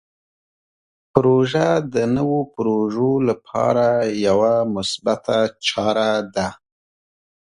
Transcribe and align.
پروژه 1.11 1.67
د 1.93 1.95
نوو 2.15 2.39
پروژو 2.55 3.11
لپاره 3.29 3.85
یوه 4.27 4.53
مثبته 4.75 5.37
چاره 5.67 6.11
ده. 6.35 6.47